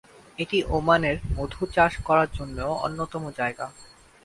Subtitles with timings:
[0.39, 3.65] এটি ওমানের মধু চাষ করার জন্যেও অন্যতম জায়গা।